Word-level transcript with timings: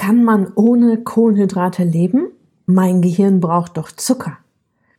Kann 0.00 0.24
man 0.24 0.50
ohne 0.54 0.96
Kohlenhydrate 0.96 1.84
leben? 1.84 2.28
Mein 2.64 3.02
Gehirn 3.02 3.38
braucht 3.38 3.76
doch 3.76 3.92
Zucker. 3.92 4.38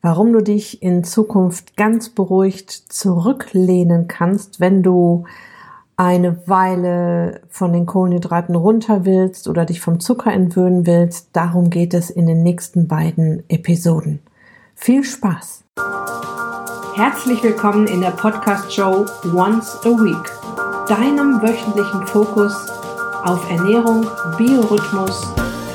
Warum 0.04 0.32
du 0.32 0.44
dich 0.44 0.84
in 0.84 1.04
Zukunft 1.04 1.76
ganz 1.76 2.10
beruhigt 2.10 2.70
zurücklehnen 2.70 4.08
kannst, 4.08 4.60
wenn 4.60 4.84
du 4.84 5.24
eine 5.98 6.48
Weile 6.48 7.42
von 7.50 7.74
den 7.74 7.88
Kohlenhydraten 7.88 8.54
runter 8.54 9.04
willst 9.04 9.48
oder 9.48 9.66
dich 9.66 9.82
vom 9.82 10.00
Zucker 10.00 10.32
entwöhnen 10.32 10.86
willst, 10.86 11.30
darum 11.34 11.72
geht 11.72 11.96
es 11.96 12.12
in 12.12 12.28
den 12.28 12.44
nächsten 12.44 12.88
beiden 12.88 13.42
Episoden. 13.50 14.20
Viel 14.76 15.04
Spaß! 15.04 15.64
Herzlich 16.94 17.42
willkommen 17.42 17.88
in 17.88 18.02
der 18.02 18.12
Podcast-Show 18.12 19.08
Once 19.34 19.80
a 19.84 19.90
Week, 19.90 20.88
deinem 20.88 21.42
wöchentlichen 21.42 22.06
Fokus 22.06 22.81
auf 23.24 23.50
Ernährung, 23.50 24.06
Biorhythmus, 24.38 25.28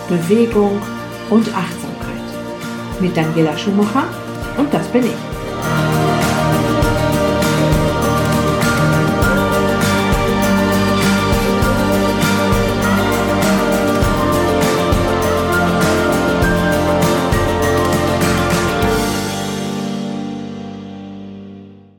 Bewegung 0.09 0.81
und 1.31 1.49
Achtsamkeit. 1.55 3.01
Mit 3.01 3.17
Daniela 3.17 3.57
Schumacher 3.57 4.05
und 4.57 4.73
das 4.73 4.87
bin 4.89 5.05
ich. 5.05 5.37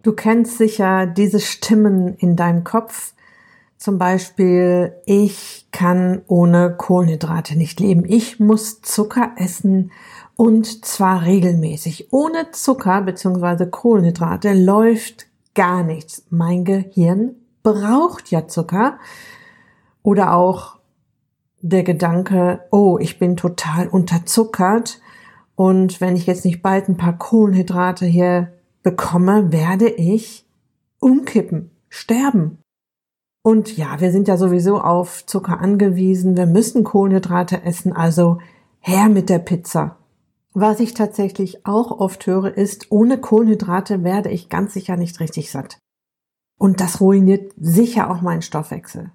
Du 0.03 0.13
kennst 0.13 0.57
sicher 0.57 1.05
diese 1.05 1.41
Stimmen 1.41 2.15
in 2.15 2.37
deinem 2.37 2.63
Kopf, 2.63 3.13
zum 3.77 3.97
Beispiel, 3.97 4.93
ich 5.05 5.67
kann 5.71 6.21
ohne 6.27 6.75
Kohlenhydrate 6.75 7.57
nicht 7.57 7.79
leben. 7.79 8.05
Ich 8.07 8.39
muss 8.39 8.81
Zucker 8.81 9.31
essen 9.37 9.91
und 10.35 10.85
zwar 10.85 11.23
regelmäßig. 11.23 12.11
Ohne 12.11 12.51
Zucker 12.51 13.01
bzw. 13.01 13.67
Kohlenhydrate 13.67 14.53
läuft 14.53 15.27
gar 15.53 15.83
nichts. 15.83 16.25
Mein 16.29 16.65
Gehirn 16.65 17.35
braucht 17.63 18.31
ja 18.31 18.47
Zucker. 18.47 18.97
Oder 20.01 20.33
auch 20.33 20.77
der 21.61 21.83
Gedanke, 21.83 22.61
oh, 22.71 22.97
ich 22.99 23.19
bin 23.19 23.35
total 23.35 23.87
unterzuckert 23.87 25.01
und 25.55 25.99
wenn 26.01 26.15
ich 26.15 26.27
jetzt 26.27 26.45
nicht 26.45 26.61
bald 26.61 26.87
ein 26.87 26.97
paar 26.97 27.17
Kohlenhydrate 27.17 28.05
hier 28.05 28.53
bekomme, 28.83 29.51
werde 29.51 29.89
ich 29.89 30.45
umkippen, 30.99 31.71
sterben. 31.89 32.59
Und 33.47 33.77
ja, 33.77 34.01
wir 34.01 34.11
sind 34.11 34.27
ja 34.27 34.35
sowieso 34.35 34.81
auf 34.81 35.25
Zucker 35.25 35.61
angewiesen. 35.61 36.35
Wir 36.35 36.47
müssen 36.47 36.83
Kohlenhydrate 36.83 37.63
essen, 37.63 37.93
also 37.93 38.39
her 38.81 39.07
mit 39.07 39.29
der 39.29 39.39
Pizza. 39.39 39.95
Was 40.53 40.81
ich 40.81 40.93
tatsächlich 40.93 41.65
auch 41.65 41.97
oft 41.97 42.27
höre, 42.27 42.57
ist, 42.57 42.91
ohne 42.91 43.17
Kohlenhydrate 43.21 44.03
werde 44.03 44.31
ich 44.31 44.49
ganz 44.49 44.73
sicher 44.73 44.97
nicht 44.97 45.21
richtig 45.21 45.49
satt. 45.49 45.77
Und 46.59 46.81
das 46.81 46.99
ruiniert 46.99 47.53
sicher 47.55 48.11
auch 48.11 48.19
meinen 48.19 48.41
Stoffwechsel. 48.41 49.13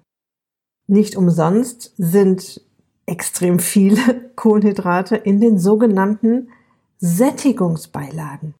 Nicht 0.87 1.15
umsonst 1.15 1.93
sind 1.97 2.59
extrem 3.05 3.59
viele 3.59 4.31
Kohlenhydrate 4.35 5.15
in 5.15 5.41
den 5.41 5.59
sogenannten 5.59 6.49
Sättigungsbeilagen. 6.97 8.55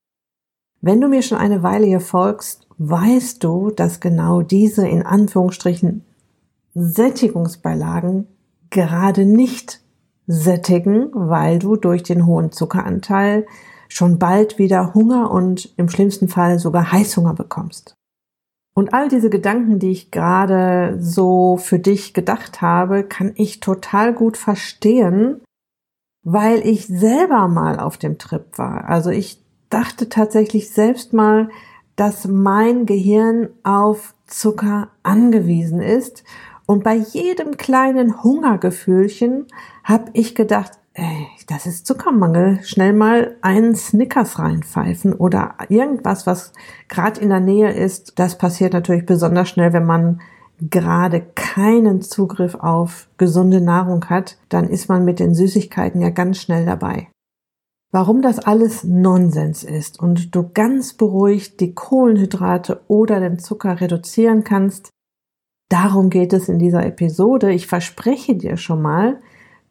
Wenn 0.81 1.01
du 1.01 1.07
mir 1.07 1.23
schon 1.23 1.39
eine 1.39 1.63
Weile 1.63 1.87
hier 1.87 1.99
folgst, 1.99 2.62
weißt 2.77 3.43
du, 3.43 3.71
dass 3.71 3.99
genau 3.99 4.41
diese 4.41 4.87
in 4.87 5.03
Anführungsstrichen 5.03 6.03
Sättigungsbeilagen 6.73 8.27
gerade 8.69 9.25
nicht 9.25 9.81
sättigen, 10.25 11.09
weil 11.13 11.59
du 11.59 11.75
durch 11.75 12.03
den 12.03 12.25
hohen 12.25 12.51
Zuckeranteil 12.51 13.45
schon 13.87 14.17
bald 14.17 14.57
wieder 14.57 14.93
Hunger 14.93 15.29
und 15.29 15.73
im 15.77 15.89
schlimmsten 15.89 16.27
Fall 16.27 16.57
sogar 16.59 16.91
Heißhunger 16.91 17.33
bekommst. 17.33 17.95
Und 18.73 18.93
all 18.93 19.07
diese 19.07 19.29
Gedanken, 19.29 19.77
die 19.77 19.91
ich 19.91 20.09
gerade 20.09 20.97
so 20.99 21.57
für 21.57 21.77
dich 21.77 22.13
gedacht 22.13 22.61
habe, 22.61 23.03
kann 23.03 23.33
ich 23.35 23.59
total 23.59 24.13
gut 24.13 24.35
verstehen, 24.35 25.41
weil 26.23 26.65
ich 26.65 26.87
selber 26.87 27.47
mal 27.47 27.79
auf 27.79 27.97
dem 27.97 28.17
Trip 28.17 28.57
war. 28.57 28.89
Also 28.89 29.11
ich 29.11 29.43
dachte 29.69 30.09
tatsächlich 30.09 30.71
selbst 30.71 31.13
mal, 31.13 31.49
dass 31.95 32.27
mein 32.27 32.85
Gehirn 32.85 33.49
auf 33.63 34.13
Zucker 34.25 34.89
angewiesen 35.03 35.81
ist. 35.81 36.23
Und 36.65 36.83
bei 36.83 36.95
jedem 36.95 37.57
kleinen 37.57 38.23
Hungergefühlchen 38.23 39.47
habe 39.83 40.11
ich 40.13 40.33
gedacht, 40.33 40.71
ey, 40.93 41.27
das 41.47 41.65
ist 41.65 41.85
Zuckermangel, 41.85 42.59
schnell 42.63 42.93
mal 42.93 43.35
einen 43.41 43.75
Snickers 43.75 44.39
reinpfeifen 44.39 45.13
oder 45.13 45.55
irgendwas, 45.69 46.25
was 46.25 46.53
gerade 46.87 47.19
in 47.19 47.29
der 47.29 47.39
Nähe 47.39 47.71
ist. 47.71 48.13
Das 48.17 48.37
passiert 48.37 48.73
natürlich 48.73 49.05
besonders 49.05 49.49
schnell, 49.49 49.73
wenn 49.73 49.85
man 49.85 50.21
gerade 50.69 51.21
keinen 51.35 52.01
Zugriff 52.01 52.55
auf 52.55 53.07
gesunde 53.17 53.59
Nahrung 53.59 54.05
hat, 54.05 54.37
dann 54.49 54.69
ist 54.69 54.87
man 54.87 55.03
mit 55.03 55.19
den 55.19 55.33
Süßigkeiten 55.33 56.01
ja 56.01 56.09
ganz 56.09 56.37
schnell 56.37 56.65
dabei. 56.65 57.07
Warum 57.93 58.23
das 58.23 58.39
alles 58.39 58.83
Nonsens 58.83 59.63
ist 59.63 59.99
und 59.99 60.33
du 60.33 60.49
ganz 60.51 60.93
beruhigt 60.93 61.59
die 61.59 61.75
Kohlenhydrate 61.75 62.81
oder 62.87 63.19
den 63.19 63.37
Zucker 63.37 63.79
reduzieren 63.79 64.43
kannst, 64.43 64.89
darum 65.69 66.09
geht 66.09 66.33
es 66.33 66.49
in 66.49 66.57
dieser 66.57 66.83
Episode. 66.87 67.53
Ich 67.53 67.67
verspreche 67.67 68.35
dir 68.35 68.57
schon 68.57 68.81
mal, 68.81 69.21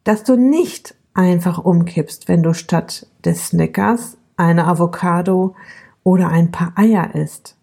dass 0.04 0.22
du 0.22 0.36
nicht 0.36 0.94
einfach 1.14 1.58
umkippst, 1.64 2.28
wenn 2.28 2.44
du 2.44 2.54
statt 2.54 3.08
des 3.24 3.48
Snickers 3.48 4.16
eine 4.36 4.68
Avocado 4.68 5.56
oder 6.04 6.28
ein 6.28 6.52
paar 6.52 6.74
Eier 6.76 7.16
isst. 7.16 7.56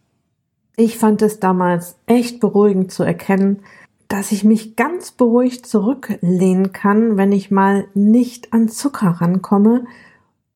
Ich 0.76 0.98
fand 0.98 1.22
es 1.22 1.40
damals 1.40 1.96
echt 2.06 2.42
beruhigend 2.42 2.92
zu 2.92 3.04
erkennen, 3.04 3.62
dass 4.10 4.34
ich 4.34 4.44
mich 4.44 4.76
ganz 4.76 5.14
beruhigt 5.14 5.66
zurücklehnen 5.66 6.74
kann, 6.74 7.16
wenn 7.16 7.32
ich 7.32 7.50
mal 7.50 7.88
nicht 7.94 8.52
an 8.52 8.68
Zucker 8.68 9.22
rankomme 9.22 9.86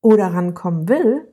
oder 0.04 0.26
rankommen 0.26 0.88
will 0.88 1.26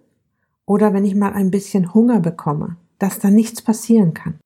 oder 0.66 0.94
wenn 0.94 1.04
ich 1.04 1.14
mal 1.14 1.34
ein 1.34 1.52
bisschen 1.52 1.94
Hunger 1.94 2.22
bekomme, 2.22 2.78
dass 3.00 3.20
da 3.20 3.30
nichts 3.30 3.62
passieren 3.62 4.14
kann. 4.14 4.40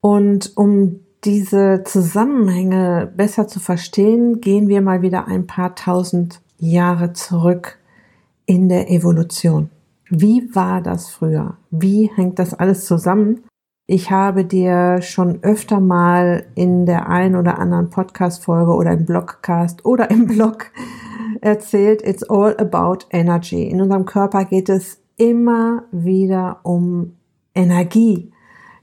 Und 0.00 0.56
um 0.56 1.00
diese 1.24 1.82
Zusammenhänge 1.84 3.12
besser 3.14 3.46
zu 3.46 3.60
verstehen, 3.60 4.40
gehen 4.40 4.68
wir 4.68 4.80
mal 4.80 5.02
wieder 5.02 5.28
ein 5.28 5.46
paar 5.46 5.74
tausend 5.74 6.40
Jahre 6.58 7.12
zurück 7.12 7.78
in 8.46 8.68
der 8.70 8.90
Evolution. 8.90 9.68
Wie 10.08 10.48
war 10.54 10.80
das 10.80 11.10
früher? 11.10 11.58
Wie 11.70 12.10
hängt 12.14 12.38
das 12.38 12.54
alles 12.54 12.86
zusammen? 12.86 13.44
Ich 13.86 14.10
habe 14.10 14.46
dir 14.46 15.02
schon 15.02 15.42
öfter 15.42 15.78
mal 15.78 16.46
in 16.54 16.86
der 16.86 17.08
ein 17.08 17.36
oder 17.36 17.58
anderen 17.58 17.90
Podcast-Folge 17.90 18.72
oder 18.72 18.92
im 18.92 19.04
Blogcast 19.04 19.84
oder 19.84 20.10
im 20.10 20.26
Blog 20.26 20.70
erzählt, 21.40 22.02
it's 22.02 22.22
all 22.24 22.56
about 22.58 23.06
energy. 23.10 23.64
In 23.64 23.80
unserem 23.80 24.04
Körper 24.04 24.44
geht 24.44 24.68
es 24.68 25.00
immer 25.16 25.84
wieder 25.92 26.60
um 26.62 27.16
Energie, 27.54 28.32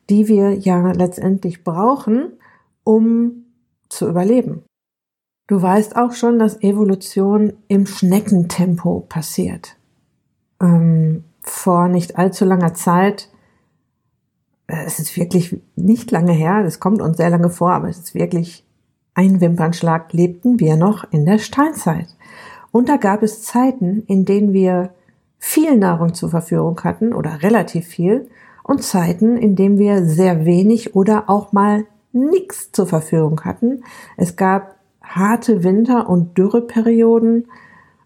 die 0.10 0.28
wir 0.28 0.54
ja 0.54 0.92
letztendlich 0.92 1.64
brauchen, 1.64 2.34
um 2.84 3.46
zu 3.90 4.08
überleben. 4.08 4.64
Du 5.48 5.62
weißt 5.62 5.96
auch 5.96 6.14
schon, 6.14 6.38
dass 6.38 6.62
Evolution 6.62 7.54
im 7.68 7.88
Schneckentempo 7.88 9.06
passiert. 9.10 9.78
Ähm, 10.62 11.24
vor 11.42 11.88
nicht 11.88 12.18
allzu 12.18 12.46
langer 12.46 12.76
Zeit, 12.76 13.30
äh, 14.68 14.84
es 14.86 15.00
ist 15.00 15.18
wirklich 15.18 15.60
nicht 15.76 16.12
lange 16.12 16.34
her, 16.34 16.64
es 16.66 16.80
kommt 16.80 17.02
uns 17.02 17.18
sehr 17.18 17.32
lange 17.32 17.50
vor, 17.50 17.72
aber 17.72 17.90
es 17.90 17.98
ist 17.98 18.14
wirklich 18.14 18.64
ein 19.16 19.42
Wimpernschlag, 19.42 20.14
lebten 20.14 20.60
wir 20.60 20.78
noch 20.78 21.12
in 21.12 21.26
der 21.26 21.40
Steinzeit. 21.40 22.16
Und 22.72 22.90
da 22.90 22.98
gab 22.98 23.24
es 23.24 23.44
Zeiten, 23.44 24.04
in 24.08 24.26
denen 24.26 24.54
wir 24.54 24.92
viel 25.38 25.78
Nahrung 25.78 26.14
zur 26.14 26.30
Verfügung 26.30 26.80
hatten 26.84 27.14
oder 27.14 27.42
relativ 27.42 27.88
viel 27.88 28.30
und 28.64 28.84
Zeiten, 28.84 29.38
in 29.38 29.56
denen 29.56 29.78
wir 29.78 30.06
sehr 30.06 30.46
wenig 30.46 30.96
oder 30.96 31.30
auch 31.30 31.54
mal 31.54 31.86
nichts 32.12 32.72
zur 32.72 32.88
Verfügung 32.88 33.42
hatten. 33.46 33.84
Es 34.18 34.36
gab 34.36 34.76
harte 35.02 35.64
Winter- 35.64 36.10
und 36.10 36.38
Dürreperioden, 36.38 37.48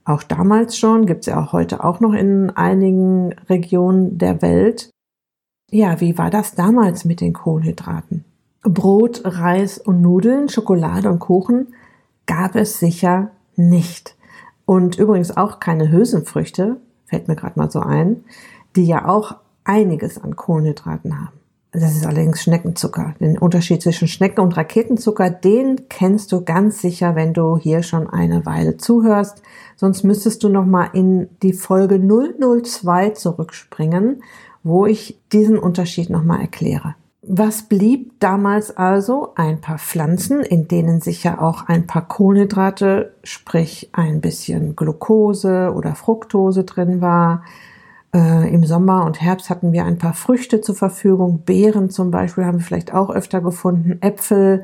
auch 0.05 0.23
damals 0.23 0.77
schon, 0.77 1.05
gibt 1.05 1.21
es 1.21 1.27
ja 1.27 1.41
auch 1.41 1.53
heute 1.53 1.83
auch 1.83 1.99
noch 1.99 2.13
in 2.13 2.49
einigen 2.49 3.33
Regionen 3.49 4.17
der 4.17 4.41
Welt. 4.41 4.89
Ja, 5.71 6.01
wie 6.01 6.17
war 6.17 6.29
das 6.29 6.55
damals 6.55 7.05
mit 7.05 7.21
den 7.21 7.33
Kohlenhydraten? 7.33 8.25
Brot, 8.63 9.21
Reis 9.23 9.77
und 9.77 10.01
Nudeln, 10.01 10.49
Schokolade 10.49 11.09
und 11.09 11.19
Kuchen 11.19 11.73
gab 12.25 12.55
es 12.55 12.79
sicher 12.79 13.31
nicht. 13.55 14.15
Und 14.65 14.97
übrigens 14.97 15.35
auch 15.35 15.59
keine 15.59 15.91
Hülsenfrüchte, 15.91 16.77
fällt 17.05 17.27
mir 17.27 17.35
gerade 17.35 17.59
mal 17.59 17.69
so 17.69 17.79
ein, 17.79 18.23
die 18.75 18.85
ja 18.85 19.07
auch 19.07 19.35
einiges 19.63 20.21
an 20.21 20.35
Kohlenhydraten 20.35 21.19
haben. 21.19 21.39
Das 21.71 21.95
ist 21.95 22.05
allerdings 22.05 22.43
Schneckenzucker. 22.43 23.15
Den 23.19 23.39
Unterschied 23.39 23.81
zwischen 23.81 24.07
Schnecken- 24.07 24.41
und 24.41 24.55
Raketenzucker, 24.55 25.31
den 25.31 25.89
kennst 25.89 26.31
du 26.31 26.43
ganz 26.43 26.81
sicher, 26.81 27.15
wenn 27.15 27.33
du 27.33 27.57
hier 27.57 27.81
schon 27.81 28.07
eine 28.07 28.45
Weile 28.45 28.77
zuhörst. 28.77 29.41
Sonst 29.75 30.03
müsstest 30.03 30.43
du 30.43 30.49
nochmal 30.49 30.91
in 30.93 31.29
die 31.41 31.53
Folge 31.53 31.99
002 31.99 33.11
zurückspringen, 33.11 34.21
wo 34.61 34.85
ich 34.85 35.19
diesen 35.31 35.57
Unterschied 35.57 36.11
nochmal 36.11 36.41
erkläre. 36.41 36.93
Was 37.35 37.63
blieb 37.63 38.19
damals 38.19 38.77
also? 38.77 39.33
Ein 39.33 39.59
paar 39.59 39.79
Pflanzen, 39.79 40.41
in 40.41 40.67
denen 40.67 41.01
sicher 41.01 41.41
auch 41.41 41.67
ein 41.67 41.87
paar 41.87 42.07
Kohlenhydrate, 42.07 43.15
sprich 43.23 43.89
ein 43.91 44.21
bisschen 44.21 44.75
Glucose 44.75 45.73
oder 45.75 45.95
Fructose 45.95 46.63
drin 46.63 47.01
war, 47.01 47.41
äh, 48.13 48.53
Im 48.53 48.63
Sommer 48.65 49.03
und 49.03 49.19
Herbst 49.19 49.49
hatten 49.49 49.71
wir 49.71 49.83
ein 49.83 49.97
paar 49.97 50.13
Früchte 50.13 50.61
zur 50.61 50.75
Verfügung. 50.75 51.39
Beeren 51.39 51.89
zum 51.89 52.11
Beispiel 52.11 52.45
haben 52.45 52.59
wir 52.59 52.65
vielleicht 52.65 52.93
auch 52.93 53.09
öfter 53.09 53.41
gefunden. 53.41 53.97
Äpfel, 54.01 54.61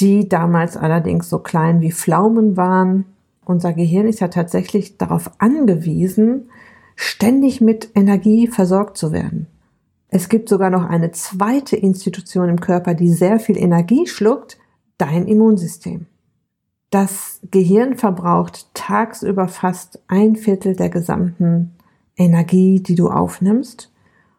die 0.00 0.28
damals 0.28 0.76
allerdings 0.76 1.30
so 1.30 1.38
klein 1.38 1.80
wie 1.80 1.92
Pflaumen 1.92 2.56
waren. 2.56 3.04
Unser 3.44 3.72
Gehirn 3.72 4.08
ist 4.08 4.18
ja 4.18 4.26
tatsächlich 4.26 4.98
darauf 4.98 5.30
angewiesen, 5.38 6.50
ständig 6.96 7.60
mit 7.60 7.90
Energie 7.94 8.48
versorgt 8.48 8.96
zu 8.96 9.12
werden. 9.12 9.46
Es 10.08 10.28
gibt 10.28 10.48
sogar 10.48 10.70
noch 10.70 10.84
eine 10.84 11.10
zweite 11.10 11.76
Institution 11.76 12.48
im 12.48 12.60
Körper, 12.60 12.94
die 12.94 13.10
sehr 13.10 13.40
viel 13.40 13.56
Energie 13.56 14.06
schluckt, 14.06 14.58
dein 14.98 15.26
Immunsystem. 15.26 16.06
Das 16.90 17.40
Gehirn 17.50 17.96
verbraucht 17.96 18.72
tagsüber 18.74 19.48
fast 19.48 20.00
ein 20.06 20.36
Viertel 20.36 20.76
der 20.76 20.88
gesamten 20.88 21.74
Energie, 22.16 22.80
die 22.80 22.94
du 22.94 23.10
aufnimmst 23.10 23.92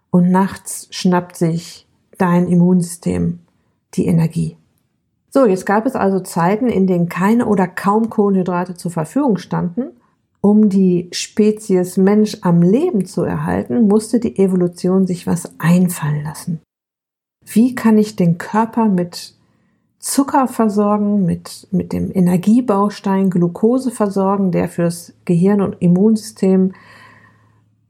und 0.09 0.31
nachts 0.31 0.87
schnappt 0.91 1.35
sich 1.35 1.87
dein 2.17 2.47
Immunsystem 2.47 3.39
die 3.93 4.07
Energie. 4.07 4.57
So, 5.29 5.45
jetzt 5.45 5.65
gab 5.65 5.85
es 5.85 5.95
also 5.95 6.19
Zeiten, 6.19 6.67
in 6.67 6.87
denen 6.87 7.09
keine 7.09 7.45
oder 7.45 7.67
kaum 7.67 8.09
Kohlenhydrate 8.09 8.75
zur 8.75 8.91
Verfügung 8.91 9.37
standen. 9.37 9.91
Um 10.42 10.69
die 10.69 11.10
Spezies 11.12 11.98
Mensch 11.98 12.38
am 12.42 12.62
Leben 12.62 13.06
zu 13.06 13.24
erhalten, 13.24 13.88
musste 13.88 14.19
die 14.19 14.38
Evolution 14.38 15.07
sich 15.07 15.28
was 15.28 15.51
einfallen 15.60 16.24
lassen. 16.24 16.62
Wie 17.45 17.75
kann 17.75 17.98
ich 17.98 18.16
den 18.16 18.38
Körper 18.38 18.88
mit 18.88 19.34
Zucker 20.00 20.48
versorgen, 20.48 21.25
mit, 21.25 21.68
mit 21.72 21.92
dem 21.92 22.12
Energiebaustein 22.13 23.30
Glucose 23.30 23.92
versorgen, 23.92 24.51
der 24.51 24.69
fürs 24.69 25.13
Gehirn 25.25 25.62
und 25.62 25.78
Immunsystem 25.80 26.74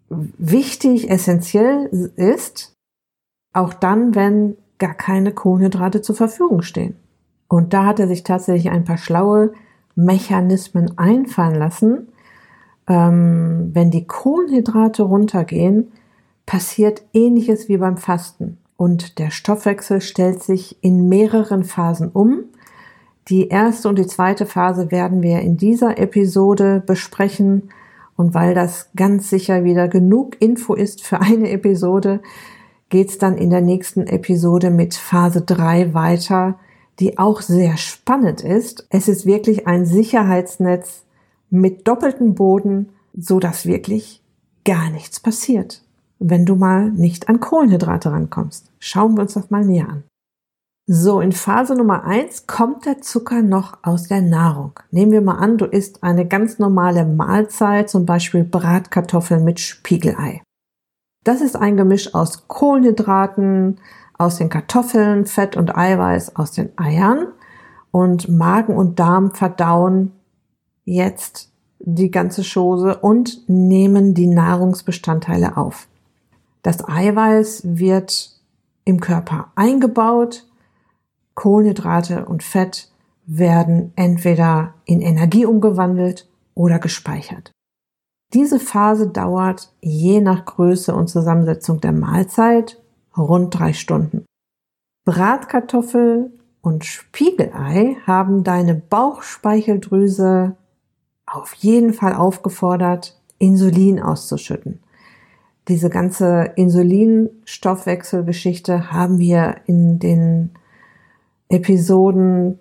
wichtig, 0.10 1.10
essentiell 1.10 2.12
ist, 2.16 2.74
auch 3.54 3.74
dann, 3.74 4.16
wenn 4.16 4.56
gar 4.78 4.94
keine 4.94 5.34
Kohlenhydrate 5.34 6.02
zur 6.02 6.16
Verfügung 6.16 6.62
stehen. 6.62 6.96
Und 7.48 7.74
da 7.74 7.86
hat 7.86 8.00
er 8.00 8.08
sich 8.08 8.24
tatsächlich 8.24 8.72
ein 8.72 8.84
paar 8.84 8.98
schlaue 8.98 9.54
Mechanismen 9.96 10.98
einfallen 10.98 11.56
lassen. 11.56 12.10
Ähm, 12.88 13.72
wenn 13.74 13.92
die 13.92 14.06
Kohlenhydrate 14.06 15.04
runtergehen, 15.04 15.92
passiert 16.46 17.04
ähnliches 17.14 17.68
wie 17.68 17.78
beim 17.78 17.98
Fasten. 17.98 18.58
Und 18.78 19.20
der 19.20 19.32
Stoffwechsel 19.32 20.02
stellt 20.02 20.44
sich 20.44 20.78
in 20.82 21.10
mehreren 21.10 21.64
Phasen 21.64 22.10
um. 22.10 22.46
Die 23.28 23.50
erste 23.50 23.90
und 23.90 23.98
die 23.98 24.08
zweite 24.08 24.46
Phase 24.46 24.92
werden 24.92 25.22
wir 25.22 25.42
in 25.42 25.58
dieser 25.58 25.98
Episode 25.98 26.82
besprechen. 26.86 27.70
Und 28.16 28.34
weil 28.34 28.54
das 28.54 28.90
ganz 28.96 29.30
sicher 29.30 29.64
wieder 29.64 29.88
genug 29.88 30.42
Info 30.42 30.74
ist 30.74 31.04
für 31.04 31.20
eine 31.22 31.50
Episode, 31.50 32.22
geht's 32.90 33.18
dann 33.18 33.38
in 33.38 33.50
der 33.50 33.62
nächsten 33.62 34.08
Episode 34.08 34.70
mit 34.70 34.96
Phase 34.96 35.42
3 35.42 35.94
weiter, 35.94 36.58
die 37.00 37.18
auch 37.18 37.42
sehr 37.42 37.78
spannend 37.78 38.42
ist. 38.42 38.88
Es 38.90 39.08
ist 39.08 39.26
wirklich 39.26 39.68
ein 39.68 39.86
Sicherheitsnetz 39.86 41.04
mit 41.50 41.88
doppeltem 41.88 42.36
Boden, 42.36 42.90
so 43.16 43.40
dass 43.40 43.66
wirklich 43.66 44.24
gar 44.66 44.90
nichts 44.90 45.20
passiert, 45.20 45.84
wenn 46.20 46.46
du 46.46 46.56
mal 46.56 46.92
nicht 46.92 47.30
an 47.30 47.40
Kohlenhydrate 47.40 48.12
rankommst. 48.12 48.72
Schauen 48.80 49.16
wir 49.16 49.22
uns 49.22 49.34
das 49.34 49.50
mal 49.50 49.66
näher 49.66 49.90
an. 49.90 50.04
So, 50.90 51.20
in 51.20 51.34
Phase 51.34 51.76
Nummer 51.76 52.06
eins 52.06 52.48
kommt 52.48 52.86
der 52.86 53.02
Zucker 53.02 53.42
noch 53.42 53.80
aus 53.84 54.08
der 54.08 54.22
Nahrung. 54.22 54.80
Nehmen 54.90 55.12
wir 55.12 55.22
mal 55.22 55.38
an, 55.38 55.58
du 55.58 55.66
isst 55.66 56.02
eine 56.02 56.26
ganz 56.26 56.60
normale 56.60 57.04
Mahlzeit, 57.04 57.90
zum 57.90 58.06
Beispiel 58.06 58.46
Bratkartoffeln 58.46 59.44
mit 59.44 59.60
Spiegelei. 59.60 60.42
Das 61.26 61.42
ist 61.42 61.58
ein 61.58 61.76
Gemisch 61.76 62.16
aus 62.16 62.48
Kohlenhydraten, 62.48 63.80
aus 64.18 64.38
den 64.38 64.48
Kartoffeln, 64.48 65.26
Fett 65.26 65.58
und 65.58 65.76
Eiweiß 65.76 66.38
aus 66.38 66.54
den 66.54 66.70
Eiern 66.78 67.34
und 67.92 68.30
Magen 68.30 68.76
und 68.76 68.98
Darm 68.98 69.32
verdauen 69.32 70.14
jetzt 70.88 71.52
die 71.80 72.10
ganze 72.10 72.44
Chose 72.44 72.98
und 72.98 73.48
nehmen 73.48 74.14
die 74.14 74.26
Nahrungsbestandteile 74.26 75.58
auf. 75.58 75.88
Das 76.64 76.88
Eiweiß 76.88 77.62
wird 77.78 78.32
im 78.86 79.00
Körper 79.00 79.52
eingebaut, 79.56 80.46
Kohlenhydrate 81.36 82.26
und 82.26 82.42
Fett 82.42 82.90
werden 83.26 83.92
entweder 83.96 84.74
in 84.86 85.02
Energie 85.02 85.46
umgewandelt 85.46 86.28
oder 86.56 86.80
gespeichert. 86.80 87.52
Diese 88.34 88.60
Phase 88.60 89.10
dauert 89.10 89.74
je 89.82 90.22
nach 90.22 90.46
Größe 90.46 90.96
und 90.96 91.10
Zusammensetzung 91.10 91.82
der 91.82 91.92
Mahlzeit 91.92 92.82
rund 93.16 93.58
drei 93.58 93.74
Stunden. 93.74 94.26
Bratkartoffel 95.06 96.32
und 96.62 96.86
Spiegelei 96.86 97.98
haben 98.06 98.44
deine 98.44 98.76
Bauchspeicheldrüse 98.76 100.56
auf 101.28 101.54
jeden 101.56 101.94
Fall 101.94 102.16
aufgefordert, 102.16 103.20
Insulin 103.38 104.02
auszuschütten. 104.02 104.80
Diese 105.68 105.90
ganze 105.90 106.54
Insulinstoffwechselgeschichte 106.56 108.92
haben 108.92 109.20
wir 109.20 109.58
in 109.66 110.00
den 110.00 110.52
Episoden, 111.50 112.58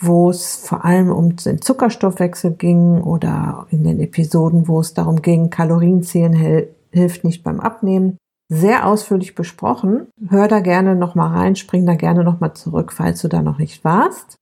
wo 0.00 0.30
es 0.30 0.56
vor 0.56 0.84
allem 0.84 1.10
um 1.10 1.36
den 1.36 1.62
Zuckerstoffwechsel 1.62 2.52
ging 2.52 3.00
oder 3.00 3.66
in 3.70 3.84
den 3.84 4.00
Episoden, 4.00 4.68
wo 4.68 4.80
es 4.80 4.92
darum 4.94 5.22
ging, 5.22 5.50
Kalorienzählen 5.50 6.66
hilft 6.90 7.24
nicht 7.24 7.44
beim 7.44 7.60
Abnehmen, 7.60 8.16
sehr 8.48 8.86
ausführlich 8.86 9.34
besprochen. 9.34 10.06
Hör 10.28 10.48
da 10.48 10.60
gerne 10.60 10.96
nochmal 10.96 11.36
rein, 11.36 11.56
spring 11.56 11.86
da 11.86 11.94
gerne 11.94 12.24
nochmal 12.24 12.54
zurück, 12.54 12.92
falls 12.92 13.22
du 13.22 13.28
da 13.28 13.42
noch 13.42 13.58
nicht 13.58 13.84
warst. 13.84 14.36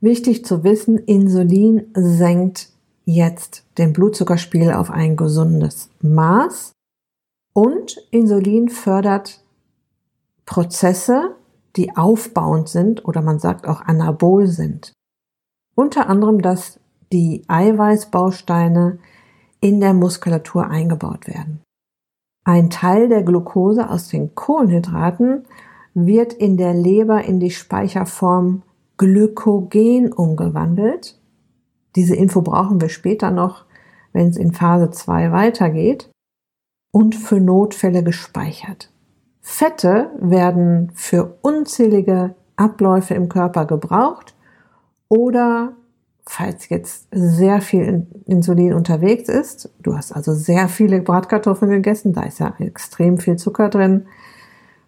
Wichtig 0.00 0.44
zu 0.44 0.64
wissen, 0.64 0.98
Insulin 0.98 1.86
senkt 1.94 2.71
jetzt 3.04 3.64
den 3.78 3.92
Blutzuckerspiegel 3.92 4.74
auf 4.74 4.90
ein 4.90 5.16
gesundes 5.16 5.90
Maß 6.00 6.72
und 7.54 7.96
Insulin 8.10 8.68
fördert 8.68 9.42
Prozesse, 10.46 11.36
die 11.76 11.96
aufbauend 11.96 12.68
sind 12.68 13.04
oder 13.04 13.22
man 13.22 13.38
sagt 13.38 13.66
auch 13.66 13.80
anabol 13.82 14.46
sind. 14.46 14.92
Unter 15.74 16.08
anderem, 16.08 16.42
dass 16.42 16.80
die 17.12 17.44
Eiweißbausteine 17.48 18.98
in 19.60 19.80
der 19.80 19.94
Muskulatur 19.94 20.68
eingebaut 20.68 21.26
werden. 21.26 21.62
Ein 22.44 22.70
Teil 22.70 23.08
der 23.08 23.22
Glucose 23.22 23.88
aus 23.88 24.08
den 24.08 24.34
Kohlenhydraten 24.34 25.44
wird 25.94 26.32
in 26.32 26.56
der 26.56 26.74
Leber 26.74 27.22
in 27.22 27.38
die 27.38 27.50
Speicherform 27.50 28.62
Glykogen 28.96 30.12
umgewandelt. 30.12 31.18
Diese 31.96 32.14
Info 32.16 32.42
brauchen 32.42 32.80
wir 32.80 32.88
später 32.88 33.30
noch, 33.30 33.64
wenn 34.12 34.28
es 34.28 34.36
in 34.36 34.52
Phase 34.52 34.90
2 34.90 35.32
weitergeht 35.32 36.10
und 36.90 37.14
für 37.14 37.40
Notfälle 37.40 38.02
gespeichert. 38.02 38.90
Fette 39.40 40.10
werden 40.20 40.92
für 40.94 41.38
unzählige 41.42 42.34
Abläufe 42.56 43.14
im 43.14 43.28
Körper 43.28 43.66
gebraucht 43.66 44.34
oder 45.08 45.74
falls 46.24 46.68
jetzt 46.68 47.08
sehr 47.10 47.60
viel 47.60 48.06
Insulin 48.26 48.72
unterwegs 48.72 49.28
ist, 49.28 49.70
du 49.82 49.96
hast 49.96 50.12
also 50.12 50.32
sehr 50.34 50.68
viele 50.68 51.00
Bratkartoffeln 51.00 51.70
gegessen, 51.70 52.12
da 52.12 52.22
ist 52.22 52.38
ja 52.38 52.54
extrem 52.58 53.18
viel 53.18 53.36
Zucker 53.36 53.68
drin, 53.68 54.06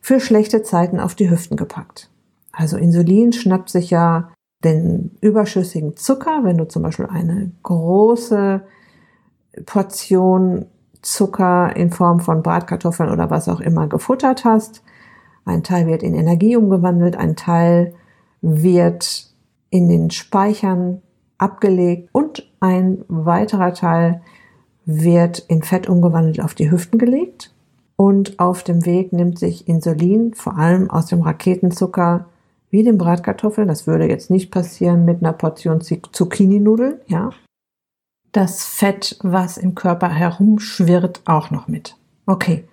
für 0.00 0.20
schlechte 0.20 0.62
Zeiten 0.62 1.00
auf 1.00 1.14
die 1.14 1.30
Hüften 1.30 1.56
gepackt. 1.56 2.10
Also 2.52 2.76
Insulin 2.76 3.32
schnappt 3.32 3.70
sich 3.70 3.90
ja 3.90 4.30
den 4.64 5.16
überschüssigen 5.20 5.96
Zucker, 5.96 6.40
wenn 6.42 6.58
du 6.58 6.66
zum 6.66 6.82
Beispiel 6.82 7.06
eine 7.06 7.52
große 7.62 8.62
Portion 9.66 10.66
Zucker 11.02 11.76
in 11.76 11.90
Form 11.90 12.20
von 12.20 12.42
Bratkartoffeln 12.42 13.10
oder 13.10 13.30
was 13.30 13.48
auch 13.48 13.60
immer 13.60 13.86
gefuttert 13.86 14.44
hast. 14.44 14.82
Ein 15.44 15.62
Teil 15.62 15.86
wird 15.86 16.02
in 16.02 16.14
Energie 16.14 16.56
umgewandelt, 16.56 17.16
ein 17.16 17.36
Teil 17.36 17.94
wird 18.40 19.26
in 19.70 19.88
den 19.88 20.10
Speichern 20.10 21.02
abgelegt 21.36 22.08
und 22.12 22.48
ein 22.60 23.04
weiterer 23.08 23.74
Teil 23.74 24.22
wird 24.86 25.40
in 25.40 25.62
Fett 25.62 25.88
umgewandelt 25.88 26.40
auf 26.40 26.54
die 26.54 26.70
Hüften 26.70 26.98
gelegt. 26.98 27.52
Und 27.96 28.40
auf 28.40 28.64
dem 28.64 28.86
Weg 28.86 29.12
nimmt 29.12 29.38
sich 29.38 29.68
Insulin, 29.68 30.34
vor 30.34 30.58
allem 30.58 30.90
aus 30.90 31.06
dem 31.06 31.22
Raketenzucker, 31.22 32.26
wie 32.74 32.82
den 32.82 32.98
Bratkartoffeln, 32.98 33.68
das 33.68 33.86
würde 33.86 34.08
jetzt 34.08 34.30
nicht 34.30 34.50
passieren 34.50 35.04
mit 35.04 35.22
einer 35.22 35.32
Portion 35.32 35.80
Zucchini-Nudeln, 35.80 37.00
ja. 37.06 37.30
Das 38.32 38.64
Fett, 38.64 39.16
was 39.22 39.58
im 39.58 39.76
Körper 39.76 40.08
herumschwirrt, 40.08 41.22
auch 41.24 41.52
noch 41.52 41.68
mit. 41.68 41.96
Okay. 42.26 42.64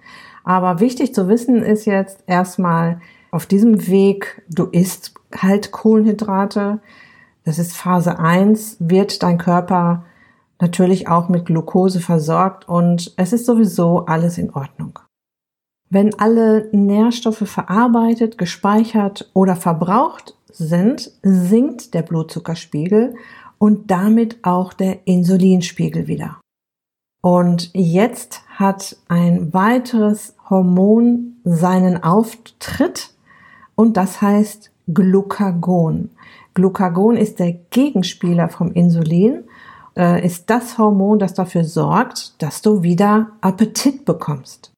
Aber 0.43 0.79
wichtig 0.79 1.13
zu 1.13 1.27
wissen 1.27 1.61
ist 1.61 1.85
jetzt 1.85 2.23
erstmal 2.25 2.99
auf 3.29 3.45
diesem 3.45 3.85
Weg, 3.85 4.41
du 4.49 4.65
isst 4.65 5.13
halt 5.37 5.71
Kohlenhydrate. 5.71 6.79
Das 7.43 7.59
ist 7.59 7.77
Phase 7.77 8.17
1, 8.17 8.77
wird 8.79 9.21
dein 9.21 9.37
Körper 9.37 10.05
natürlich 10.59 11.09
auch 11.09 11.29
mit 11.29 11.45
Glucose 11.45 11.99
versorgt 11.99 12.67
und 12.67 13.13
es 13.17 13.33
ist 13.33 13.45
sowieso 13.45 14.07
alles 14.07 14.39
in 14.39 14.51
Ordnung. 14.51 14.97
Wenn 15.93 16.17
alle 16.17 16.69
Nährstoffe 16.71 17.43
verarbeitet, 17.49 18.37
gespeichert 18.37 19.29
oder 19.33 19.57
verbraucht 19.57 20.35
sind, 20.49 21.11
sinkt 21.21 21.93
der 21.93 22.01
Blutzuckerspiegel 22.01 23.15
und 23.57 23.91
damit 23.91 24.37
auch 24.41 24.71
der 24.71 25.05
Insulinspiegel 25.05 26.07
wieder. 26.07 26.39
Und 27.21 27.71
jetzt 27.73 28.41
hat 28.55 28.95
ein 29.09 29.53
weiteres 29.53 30.33
Hormon 30.49 31.35
seinen 31.43 32.01
Auftritt 32.01 33.13
und 33.75 33.97
das 33.97 34.21
heißt 34.21 34.71
Glucagon. 34.87 36.09
Glucagon 36.53 37.17
ist 37.17 37.39
der 37.39 37.51
Gegenspieler 37.51 38.47
vom 38.47 38.71
Insulin, 38.71 39.43
äh, 39.97 40.25
ist 40.25 40.49
das 40.49 40.77
Hormon, 40.77 41.19
das 41.19 41.33
dafür 41.33 41.65
sorgt, 41.65 42.41
dass 42.41 42.61
du 42.61 42.81
wieder 42.81 43.31
Appetit 43.41 44.05
bekommst. 44.05 44.70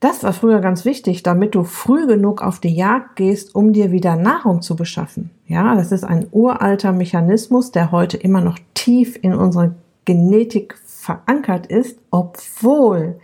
Das 0.00 0.22
war 0.22 0.34
früher 0.34 0.60
ganz 0.60 0.84
wichtig, 0.84 1.22
damit 1.22 1.54
du 1.54 1.64
früh 1.64 2.06
genug 2.06 2.42
auf 2.42 2.60
die 2.60 2.74
Jagd 2.74 3.16
gehst, 3.16 3.54
um 3.54 3.72
dir 3.72 3.92
wieder 3.92 4.14
Nahrung 4.16 4.60
zu 4.60 4.76
beschaffen. 4.76 5.30
Ja, 5.46 5.74
das 5.74 5.90
ist 5.90 6.04
ein 6.04 6.26
uralter 6.32 6.92
Mechanismus, 6.92 7.72
der 7.72 7.92
heute 7.92 8.18
immer 8.18 8.42
noch 8.42 8.58
tief 8.74 9.18
in 9.20 9.34
unserer 9.34 9.74
Genetik 10.04 10.76
verankert 10.84 11.66
ist, 11.66 11.98
obwohl 12.10 13.18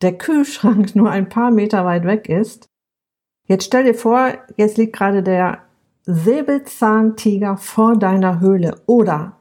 der 0.00 0.16
Kühlschrank 0.16 0.94
nur 0.96 1.10
ein 1.10 1.28
paar 1.28 1.50
Meter 1.50 1.84
weit 1.84 2.04
weg 2.04 2.28
ist. 2.28 2.66
Jetzt 3.46 3.64
stell 3.64 3.84
dir 3.84 3.94
vor, 3.94 4.32
jetzt 4.56 4.78
liegt 4.78 4.96
gerade 4.96 5.22
der 5.22 5.58
Säbelzahntiger 6.06 7.56
vor 7.58 7.96
deiner 7.96 8.40
Höhle 8.40 8.80
oder 8.86 9.36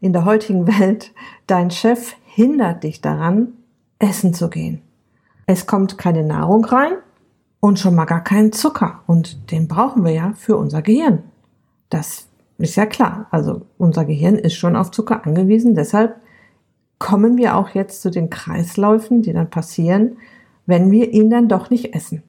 in 0.00 0.12
der 0.12 0.24
heutigen 0.24 0.66
Welt 0.78 1.12
dein 1.48 1.72
Chef 1.72 2.14
hindert 2.24 2.84
dich 2.84 3.00
daran, 3.00 3.54
essen 3.98 4.32
zu 4.32 4.48
gehen. 4.48 4.83
Es 5.46 5.66
kommt 5.66 5.98
keine 5.98 6.24
Nahrung 6.24 6.64
rein 6.64 6.92
und 7.60 7.78
schon 7.78 7.94
mal 7.94 8.04
gar 8.04 8.22
keinen 8.22 8.52
Zucker. 8.52 9.00
Und 9.06 9.50
den 9.50 9.68
brauchen 9.68 10.04
wir 10.04 10.12
ja 10.12 10.32
für 10.36 10.56
unser 10.56 10.82
Gehirn. 10.82 11.22
Das 11.90 12.28
ist 12.58 12.76
ja 12.76 12.86
klar. 12.86 13.26
Also 13.30 13.62
unser 13.78 14.04
Gehirn 14.04 14.36
ist 14.36 14.54
schon 14.54 14.76
auf 14.76 14.90
Zucker 14.90 15.24
angewiesen. 15.26 15.74
Deshalb 15.74 16.16
kommen 16.98 17.36
wir 17.36 17.56
auch 17.56 17.70
jetzt 17.70 18.02
zu 18.02 18.10
den 18.10 18.30
Kreisläufen, 18.30 19.22
die 19.22 19.32
dann 19.32 19.50
passieren, 19.50 20.16
wenn 20.66 20.90
wir 20.90 21.12
ihn 21.12 21.30
dann 21.30 21.48
doch 21.48 21.70
nicht 21.70 21.94
essen. 21.94 22.22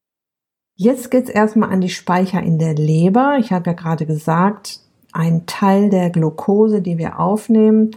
Jetzt 0.77 1.09
geht's 1.09 1.29
erstmal 1.29 1.69
an 1.71 1.79
die 1.79 1.89
Speicher 1.89 2.43
in 2.43 2.59
der 2.59 2.73
Leber. 2.73 3.37
Ich 3.39 3.53
habe 3.53 3.69
ja 3.69 3.73
gerade 3.73 4.05
gesagt, 4.05 4.81
ein 5.13 5.45
Teil 5.45 5.89
der 5.89 6.09
Glucose, 6.09 6.81
die 6.81 6.97
wir 6.97 7.19
aufnehmen, 7.19 7.91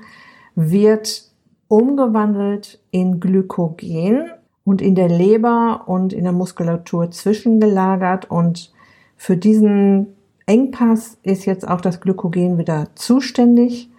wird 0.54 1.24
umgewandelt 1.66 2.80
in 2.92 3.18
Glykogen 3.18 4.30
und 4.68 4.82
in 4.82 4.94
der 4.94 5.08
Leber 5.08 5.84
und 5.86 6.12
in 6.12 6.24
der 6.24 6.34
Muskulatur 6.34 7.10
zwischengelagert. 7.10 8.30
Und 8.30 8.70
für 9.16 9.34
diesen 9.34 10.08
Engpass 10.44 11.16
ist 11.22 11.46
jetzt 11.46 11.66
auch 11.66 11.80
das 11.80 12.02
Glykogen 12.02 12.58
wieder 12.58 12.88
zuständig. 12.94 13.90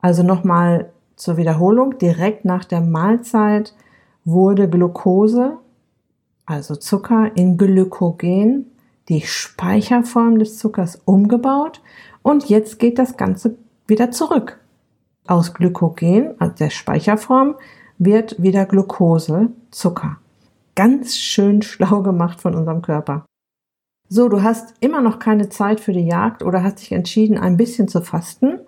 Also 0.00 0.22
nochmal 0.22 0.92
zur 1.14 1.36
Wiederholung, 1.36 1.98
direkt 1.98 2.46
nach 2.46 2.64
der 2.64 2.80
Mahlzeit 2.80 3.74
wurde 4.24 4.66
Glucose, 4.66 5.58
also 6.46 6.74
Zucker, 6.76 7.32
in 7.34 7.58
Glykogen, 7.58 8.70
die 9.10 9.20
Speicherform 9.20 10.38
des 10.38 10.56
Zuckers, 10.56 11.02
umgebaut. 11.04 11.82
Und 12.22 12.48
jetzt 12.48 12.78
geht 12.78 12.98
das 12.98 13.18
Ganze 13.18 13.58
wieder 13.86 14.10
zurück. 14.10 14.58
Aus 15.26 15.52
Glykogen, 15.52 16.30
also 16.38 16.54
der 16.54 16.70
Speicherform, 16.70 17.56
wird 17.98 18.40
wieder 18.40 18.66
Glucose, 18.66 19.50
Zucker. 19.70 20.18
Ganz 20.74 21.16
schön 21.16 21.62
schlau 21.62 22.02
gemacht 22.02 22.40
von 22.40 22.54
unserem 22.54 22.82
Körper. 22.82 23.24
So, 24.08 24.28
du 24.28 24.42
hast 24.42 24.74
immer 24.80 25.00
noch 25.00 25.18
keine 25.18 25.48
Zeit 25.48 25.80
für 25.80 25.92
die 25.92 26.06
Jagd 26.06 26.42
oder 26.42 26.62
hast 26.62 26.80
dich 26.80 26.92
entschieden, 26.92 27.38
ein 27.38 27.56
bisschen 27.56 27.88
zu 27.88 28.02
fasten 28.02 28.60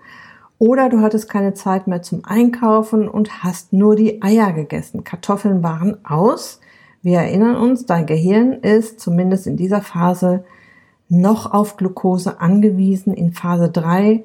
oder 0.58 0.88
du 0.88 1.00
hattest 1.00 1.28
keine 1.28 1.54
Zeit 1.54 1.86
mehr 1.86 2.02
zum 2.02 2.24
Einkaufen 2.24 3.08
und 3.08 3.44
hast 3.44 3.72
nur 3.72 3.94
die 3.94 4.20
Eier 4.22 4.52
gegessen. 4.52 5.04
Kartoffeln 5.04 5.62
waren 5.62 6.04
aus. 6.04 6.60
Wir 7.02 7.18
erinnern 7.18 7.54
uns, 7.54 7.86
dein 7.86 8.06
Gehirn 8.06 8.54
ist 8.54 8.98
zumindest 8.98 9.46
in 9.46 9.56
dieser 9.56 9.82
Phase 9.82 10.44
noch 11.08 11.52
auf 11.52 11.76
Glucose 11.76 12.40
angewiesen. 12.40 13.14
In 13.14 13.32
Phase 13.32 13.70
3, 13.70 14.24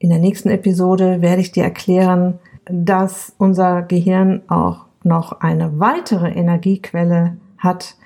in 0.00 0.10
der 0.10 0.18
nächsten 0.18 0.50
Episode, 0.50 1.22
werde 1.22 1.40
ich 1.40 1.52
dir 1.52 1.62
erklären, 1.62 2.40
dass 2.70 3.34
unser 3.38 3.82
Gehirn 3.82 4.42
auch 4.48 4.86
noch 5.02 5.40
eine 5.40 5.78
weitere 5.78 6.30
Energiequelle 6.30 7.36
hat, 7.58 7.96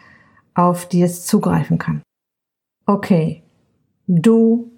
auf 0.54 0.86
die 0.86 1.02
es 1.02 1.26
zugreifen 1.26 1.78
kann. 1.78 2.02
Okay, 2.86 3.42
du 4.06 4.70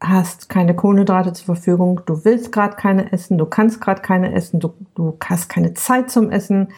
hast 0.00 0.48
keine 0.48 0.74
Kohlenhydrate 0.76 1.32
zur 1.32 1.46
Verfügung, 1.46 2.02
du 2.06 2.24
willst 2.24 2.52
gerade 2.52 2.76
keine 2.76 3.12
essen, 3.12 3.38
du 3.38 3.46
kannst 3.46 3.80
gerade 3.80 4.02
keine 4.02 4.32
essen, 4.32 4.60
du, 4.60 4.72
du 4.94 5.16
hast 5.24 5.48
keine 5.48 5.74
Zeit 5.74 6.10
zum 6.10 6.30
Essen 6.30 6.68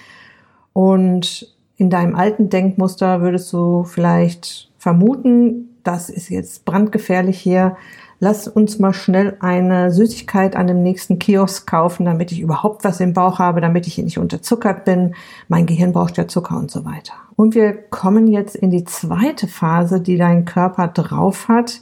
und 0.72 1.54
in 1.76 1.90
deinem 1.90 2.14
alten 2.14 2.48
Denkmuster 2.48 3.20
würdest 3.20 3.52
du 3.52 3.84
vielleicht 3.84 4.70
vermuten, 4.78 5.76
das 5.82 6.08
ist 6.08 6.28
jetzt 6.28 6.64
brandgefährlich 6.64 7.38
hier, 7.38 7.76
lass 8.20 8.46
uns 8.46 8.78
mal 8.78 8.92
schnell 8.92 9.36
eine 9.40 9.90
Süßigkeit 9.90 10.54
an 10.54 10.66
dem 10.66 10.82
nächsten 10.82 11.18
Kiosk 11.18 11.66
kaufen, 11.66 12.04
damit 12.04 12.30
ich 12.30 12.40
überhaupt 12.40 12.84
was 12.84 13.00
im 13.00 13.14
Bauch 13.14 13.38
habe, 13.38 13.62
damit 13.62 13.86
ich 13.86 13.98
nicht 13.98 14.18
unterzuckert 14.18 14.84
bin. 14.84 15.14
Mein 15.48 15.66
Gehirn 15.66 15.92
braucht 15.92 16.18
ja 16.18 16.28
Zucker 16.28 16.56
und 16.56 16.70
so 16.70 16.84
weiter. 16.84 17.14
Und 17.34 17.54
wir 17.54 17.72
kommen 17.72 18.28
jetzt 18.28 18.54
in 18.54 18.70
die 18.70 18.84
zweite 18.84 19.48
Phase, 19.48 20.00
die 20.00 20.18
dein 20.18 20.44
Körper 20.44 20.88
drauf 20.88 21.48
hat 21.48 21.80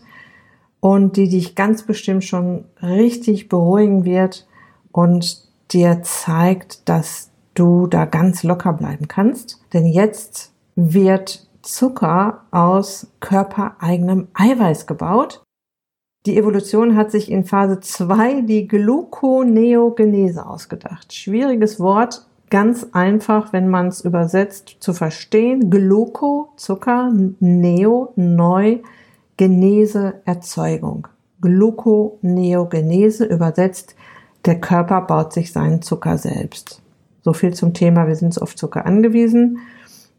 und 0.80 1.16
die 1.16 1.28
dich 1.28 1.56
ganz 1.56 1.82
bestimmt 1.82 2.24
schon 2.24 2.64
richtig 2.80 3.48
beruhigen 3.48 4.04
wird 4.04 4.46
und 4.92 5.42
dir 5.72 6.02
zeigt, 6.02 6.88
dass 6.88 7.30
du 7.54 7.88
da 7.88 8.04
ganz 8.04 8.44
locker 8.44 8.72
bleiben 8.72 9.08
kannst. 9.08 9.60
Denn 9.72 9.86
jetzt 9.86 10.52
wird 10.76 11.48
Zucker 11.62 12.44
aus 12.52 13.08
körpereigenem 13.18 14.28
Eiweiß 14.34 14.86
gebaut 14.86 15.42
die 16.28 16.36
Evolution 16.36 16.94
hat 16.94 17.10
sich 17.10 17.30
in 17.30 17.44
Phase 17.44 17.80
2 17.80 18.42
die 18.42 18.68
Gluconeogenese 18.68 20.46
ausgedacht. 20.46 21.14
Schwieriges 21.14 21.80
Wort, 21.80 22.26
ganz 22.50 22.86
einfach, 22.92 23.54
wenn 23.54 23.68
man 23.68 23.88
es 23.88 24.02
übersetzt, 24.02 24.76
zu 24.80 24.92
verstehen. 24.92 25.70
Gluco, 25.70 26.50
Zucker, 26.56 27.10
Neo, 27.40 28.12
neu, 28.16 28.80
Genese, 29.38 30.20
Erzeugung. 30.26 31.08
Gluconeogenese 31.40 33.24
übersetzt, 33.24 33.94
der 34.44 34.60
Körper 34.60 35.00
baut 35.00 35.32
sich 35.32 35.50
seinen 35.50 35.80
Zucker 35.80 36.18
selbst. 36.18 36.82
So 37.22 37.32
viel 37.32 37.54
zum 37.54 37.72
Thema, 37.72 38.06
wir 38.06 38.16
sind 38.16 38.40
auf 38.42 38.54
Zucker 38.54 38.84
angewiesen. 38.84 39.60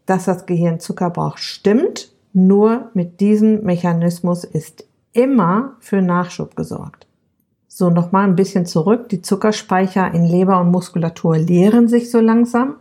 Dass 0.06 0.24
das 0.24 0.46
Gehirn 0.46 0.80
Zucker 0.80 1.10
braucht, 1.10 1.38
stimmt. 1.38 2.10
Nur 2.32 2.90
mit 2.94 3.20
diesem 3.20 3.62
Mechanismus 3.62 4.42
ist 4.42 4.89
immer 5.12 5.76
für 5.80 6.02
Nachschub 6.02 6.56
gesorgt. 6.56 7.06
So, 7.66 7.88
nochmal 7.90 8.24
ein 8.24 8.36
bisschen 8.36 8.66
zurück. 8.66 9.08
Die 9.08 9.22
Zuckerspeicher 9.22 10.12
in 10.12 10.24
Leber 10.24 10.60
und 10.60 10.70
Muskulatur 10.70 11.38
leeren 11.38 11.88
sich 11.88 12.10
so 12.10 12.20
langsam. 12.20 12.80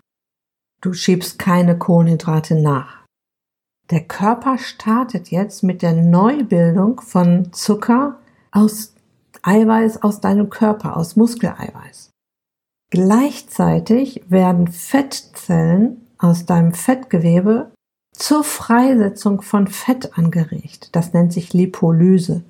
Du 0.81 0.93
schiebst 0.93 1.37
keine 1.37 1.77
Kohlenhydrate 1.77 2.55
nach. 2.55 3.05
Der 3.91 4.01
Körper 4.01 4.57
startet 4.57 5.29
jetzt 5.29 5.63
mit 5.63 5.81
der 5.81 5.93
Neubildung 5.93 7.01
von 7.01 7.51
Zucker 7.53 8.19
aus 8.51 8.93
Eiweiß 9.41 10.03
aus 10.03 10.21
deinem 10.21 10.49
Körper, 10.49 10.97
aus 10.97 11.15
Muskeleiweiß. 11.15 12.11
Gleichzeitig 12.91 14.23
werden 14.27 14.67
Fettzellen 14.67 16.07
aus 16.17 16.45
deinem 16.45 16.73
Fettgewebe 16.73 17.71
zur 18.19 18.43
Freisetzung 18.43 19.41
von 19.41 19.67
Fett 19.67 20.17
angeregt. 20.17 20.89
Das 20.91 21.13
nennt 21.13 21.33
sich 21.33 21.53
Lipolyse. 21.53 22.43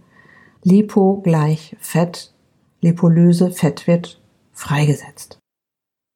Lipo 0.63 1.21
gleich 1.21 1.77
Fett, 1.79 2.33
Lipolyse, 2.81 3.51
Fett 3.51 3.87
wird 3.87 4.19
freigesetzt. 4.51 5.37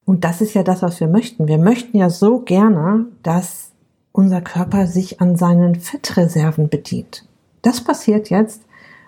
Und 0.05 0.25
das 0.25 0.41
ist 0.41 0.53
ja 0.53 0.63
das, 0.63 0.81
was 0.81 0.99
wir 0.99 1.07
möchten. 1.07 1.47
Wir 1.47 1.59
möchten 1.59 1.97
ja 1.97 2.09
so 2.09 2.39
gerne, 2.39 3.05
dass 3.21 3.71
unser 4.11 4.41
Körper 4.41 4.87
sich 4.87 5.21
an 5.21 5.37
seinen 5.37 5.75
Fettreserven 5.75 6.67
bedient. 6.67 7.25
Das 7.61 7.81
passiert 7.81 8.29
jetzt, 8.29 8.63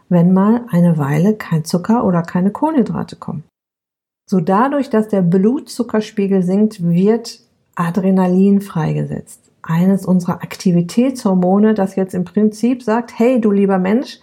wenn 0.10 0.32
mal 0.32 0.66
eine 0.70 0.98
Weile 0.98 1.36
kein 1.36 1.66
Zucker 1.66 2.06
oder 2.06 2.22
keine 2.22 2.52
Kohlenhydrate 2.52 3.16
kommen. 3.18 3.44
So 4.30 4.40
dadurch, 4.40 4.90
dass 4.90 5.10
der 5.10 5.22
Blutzuckerspiegel 5.22 6.44
sinkt, 6.44 6.84
wird 6.84 7.42
Adrenalin 7.76 8.62
freigesetzt. 8.62 9.52
Eines 9.68 10.06
unserer 10.06 10.44
Aktivitätshormone, 10.44 11.74
das 11.74 11.96
jetzt 11.96 12.14
im 12.14 12.24
Prinzip 12.24 12.84
sagt, 12.84 13.18
hey 13.18 13.42
du 13.42 13.50
lieber 13.50 13.80
Mensch, 13.80 14.20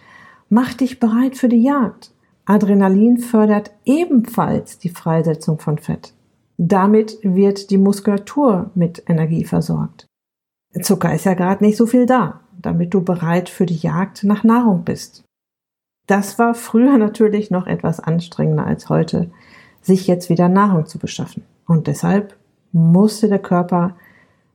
mach 0.48 0.72
dich 0.72 1.00
bereit 1.00 1.36
für 1.36 1.48
die 1.48 1.64
Jagd. 1.64 2.12
Adrenalin 2.44 3.18
fördert 3.18 3.72
ebenfalls 3.84 4.78
die 4.78 4.88
Freisetzung 4.88 5.58
von 5.58 5.78
Fett. 5.78 6.14
Damit 6.58 7.18
wird 7.24 7.70
die 7.70 7.78
Muskulatur 7.78 8.70
mit 8.76 9.02
Energie 9.08 9.44
versorgt. 9.44 10.06
Zucker 10.80 11.12
ist 11.12 11.24
ja 11.24 11.34
gerade 11.34 11.64
nicht 11.64 11.76
so 11.76 11.86
viel 11.86 12.06
da, 12.06 12.40
damit 12.60 12.94
du 12.94 13.02
bereit 13.02 13.48
für 13.48 13.66
die 13.66 13.74
Jagd 13.74 14.22
nach 14.22 14.44
Nahrung 14.44 14.84
bist. 14.84 15.24
Das 16.06 16.38
war 16.38 16.54
früher 16.54 16.98
natürlich 16.98 17.50
noch 17.50 17.66
etwas 17.66 17.98
anstrengender 17.98 18.64
als 18.64 18.88
heute, 18.88 19.32
sich 19.80 20.06
jetzt 20.06 20.28
wieder 20.28 20.48
Nahrung 20.48 20.86
zu 20.86 21.00
beschaffen. 21.00 21.42
Und 21.66 21.88
deshalb 21.88 22.36
musste 22.70 23.28
der 23.28 23.40
Körper 23.40 23.96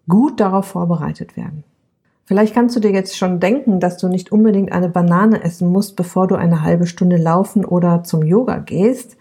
gut 0.07 0.39
darauf 0.39 0.65
vorbereitet 0.65 1.35
werden. 1.37 1.63
Vielleicht 2.25 2.53
kannst 2.53 2.75
du 2.75 2.81
dir 2.81 2.91
jetzt 2.91 3.17
schon 3.17 3.39
denken, 3.39 3.79
dass 3.79 3.97
du 3.97 4.09
nicht 4.09 4.33
unbedingt 4.33 4.73
eine 4.73 4.89
Banane 4.89 5.43
essen 5.43 5.69
musst, 5.69 5.95
bevor 5.95 6.27
du 6.27 6.35
eine 6.35 6.61
halbe 6.61 6.85
Stunde 6.85 7.15
laufen 7.15 7.63
oder 7.63 8.03
zum 8.03 8.21
Yoga 8.21 8.57
gehst. 8.57 9.15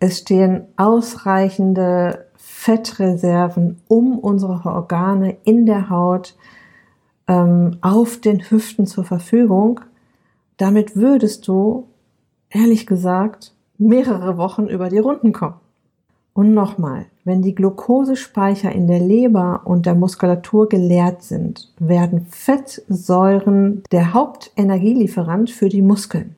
Es 0.00 0.18
stehen 0.18 0.64
ausreichende 0.76 2.26
Fettreserven 2.34 3.80
um 3.86 4.18
unsere 4.18 4.54
Organe 4.64 5.36
in 5.44 5.66
der 5.66 5.88
Haut, 5.88 6.36
ähm, 7.28 7.78
auf 7.80 8.20
den 8.20 8.50
Hüften 8.50 8.86
zur 8.86 9.04
Verfügung. 9.04 9.80
Damit 10.56 10.96
würdest 10.96 11.46
du, 11.46 11.86
ehrlich 12.50 12.86
gesagt, 12.88 13.54
mehrere 13.78 14.36
Wochen 14.36 14.66
über 14.66 14.88
die 14.88 14.98
Runden 14.98 15.32
kommen. 15.32 15.61
Und 16.34 16.54
nochmal, 16.54 17.06
wenn 17.24 17.42
die 17.42 17.54
Glukosespeicher 17.54 18.72
in 18.72 18.86
der 18.86 19.00
Leber 19.00 19.62
und 19.64 19.84
der 19.84 19.94
Muskulatur 19.94 20.68
geleert 20.68 21.22
sind, 21.22 21.72
werden 21.78 22.26
Fettsäuren 22.26 23.82
der 23.92 24.14
Hauptenergielieferant 24.14 25.50
für 25.50 25.68
die 25.68 25.82
Muskeln. 25.82 26.36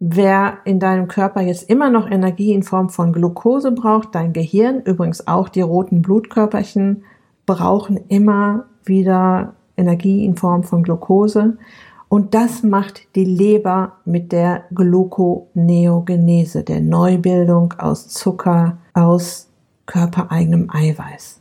Wer 0.00 0.58
in 0.64 0.80
deinem 0.80 1.06
Körper 1.06 1.40
jetzt 1.40 1.70
immer 1.70 1.88
noch 1.88 2.10
Energie 2.10 2.52
in 2.52 2.64
Form 2.64 2.90
von 2.90 3.12
Glucose 3.12 3.70
braucht, 3.70 4.14
dein 4.14 4.32
Gehirn, 4.32 4.82
übrigens 4.82 5.28
auch 5.28 5.48
die 5.48 5.60
roten 5.60 6.02
Blutkörperchen, 6.02 7.04
brauchen 7.46 8.00
immer 8.08 8.66
wieder 8.84 9.54
Energie 9.76 10.24
in 10.24 10.36
Form 10.36 10.64
von 10.64 10.82
Glucose. 10.82 11.56
Und 12.08 12.34
das 12.34 12.62
macht 12.62 13.14
die 13.14 13.24
Leber 13.24 13.94
mit 14.04 14.32
der 14.32 14.64
Gluconeogenese, 14.74 16.64
der 16.64 16.80
Neubildung 16.80 17.74
aus 17.78 18.08
Zucker, 18.08 18.78
aus 18.94 19.48
körpereigenem 19.86 20.70
Eiweiß. 20.70 21.40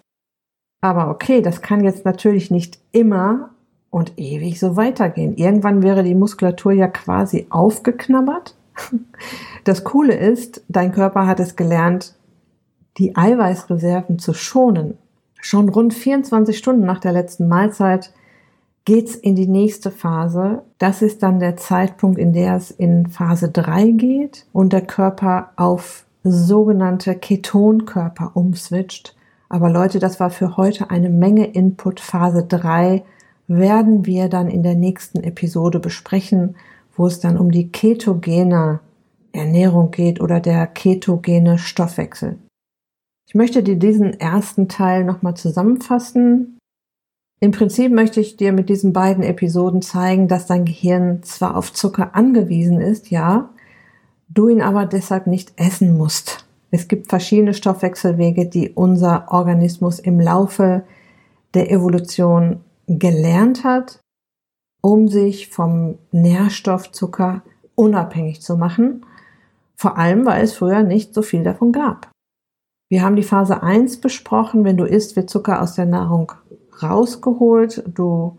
Aber 0.81 1.10
okay, 1.10 1.41
das 1.41 1.62
kann 1.62 1.83
jetzt 1.83 2.03
natürlich 2.03 2.51
nicht 2.51 2.79
immer 2.91 3.51
und 3.89 4.17
ewig 4.17 4.60
so 4.60 4.75
weitergehen. 4.75 5.38
Irgendwann 5.38 5.81
wäre 5.81 6.03
die 6.03 6.15
Muskulatur 6.15 6.74
ja 6.74 6.88
quasi 6.88 7.48
aufgeknabbert. 7.50 8.55
Das 9.65 9.86
Coole 9.86 10.13
ist, 10.13 10.62
dein 10.67 10.91
Körper 10.91 11.25
hat 11.25 11.39
es 11.39 11.55
gelernt, 11.55 12.15
die 12.98 13.15
Eiweißreserven 13.15 14.19
zu 14.19 14.33
schonen. 14.33 14.98
Schon 15.39 15.69
rund 15.69 15.93
24 15.93 16.57
Stunden 16.57 16.86
nach 16.86 17.00
der 17.00 17.13
letzten 17.13 17.48
Mahlzeit 17.48 18.12
geht's 18.83 19.15
in 19.15 19.36
die 19.36 19.48
nächste 19.48 19.89
Phase. 19.89 20.63
Das 20.79 21.01
ist 21.01 21.24
dann 21.24 21.39
der 21.39 21.55
Zeitpunkt, 21.55 22.19
in 22.19 22.33
der 22.33 22.57
es 22.57 22.72
in 22.72 23.07
Phase 23.07 23.50
3 23.50 23.91
geht 23.91 24.45
und 24.51 24.74
der 24.74 24.81
Körper 24.81 25.51
auf 25.55 26.05
sogenannte 26.23 27.15
Ketonkörper 27.15 28.31
umswitcht. 28.35 29.15
Aber 29.49 29.69
Leute, 29.69 29.99
das 29.99 30.19
war 30.19 30.29
für 30.29 30.57
heute 30.57 30.89
eine 30.89 31.09
Menge 31.09 31.45
Input. 31.45 31.99
Phase 31.99 32.45
3 32.47 33.03
werden 33.47 34.05
wir 34.05 34.29
dann 34.29 34.47
in 34.47 34.63
der 34.63 34.75
nächsten 34.75 35.21
Episode 35.23 35.79
besprechen, 35.79 36.55
wo 36.95 37.07
es 37.07 37.19
dann 37.19 37.38
um 37.38 37.51
die 37.51 37.71
ketogene 37.71 38.79
Ernährung 39.31 39.91
geht 39.91 40.21
oder 40.21 40.39
der 40.39 40.67
ketogene 40.67 41.57
Stoffwechsel. 41.57 42.38
Ich 43.27 43.36
möchte 43.36 43.63
dir 43.63 43.77
diesen 43.77 44.19
ersten 44.19 44.67
Teil 44.67 45.03
nochmal 45.03 45.36
zusammenfassen. 45.36 46.59
Im 47.39 47.51
Prinzip 47.51 47.91
möchte 47.91 48.21
ich 48.21 48.38
dir 48.38 48.53
mit 48.53 48.69
diesen 48.69 48.93
beiden 48.93 49.23
Episoden 49.23 49.81
zeigen, 49.81 50.27
dass 50.27 50.45
dein 50.45 50.65
Gehirn 50.65 51.23
zwar 51.23 51.57
auf 51.57 51.73
Zucker 51.73 52.15
angewiesen 52.15 52.79
ist, 52.79 53.09
ja, 53.09 53.49
du 54.27 54.49
ihn 54.49 54.62
aber 54.62 54.86
deshalb 54.86 55.27
nicht 55.27 55.53
essen 55.57 55.97
musst. 55.97 56.45
Es 56.71 56.88
gibt 56.88 57.09
verschiedene 57.09 57.53
Stoffwechselwege, 57.53 58.47
die 58.47 58.71
unser 58.71 59.31
Organismus 59.31 59.99
im 59.99 60.19
Laufe 60.19 60.83
der 61.53 61.71
Evolution 61.71 62.62
gelernt 62.88 63.63
hat, 63.63 63.99
um 64.81 65.07
sich 65.07 65.49
vom 65.49 65.99
Nährstoffzucker 66.12 67.43
unabhängig 67.75 68.41
zu 68.41 68.57
machen, 68.57 69.05
vor 69.75 69.97
allem 69.97 70.25
weil 70.25 70.43
es 70.43 70.53
früher 70.53 70.83
nicht 70.83 71.13
so 71.13 71.21
viel 71.21 71.43
davon 71.43 71.71
gab. 71.71 72.12
Wir 72.89 73.03
haben 73.03 73.15
die 73.15 73.23
Phase 73.23 73.63
1 73.63 74.01
besprochen, 74.01 74.65
wenn 74.65 74.77
du 74.77 74.86
isst, 74.86 75.15
wird 75.15 75.29
Zucker 75.29 75.62
aus 75.62 75.75
der 75.75 75.86
Nahrung 75.86 76.31
rausgeholt, 76.81 77.83
du 77.88 78.38